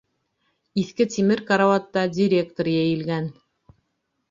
[0.83, 3.31] Иҫке тимер карауатта директор йәйелгән.